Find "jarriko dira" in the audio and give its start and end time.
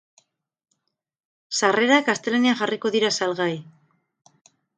2.63-3.13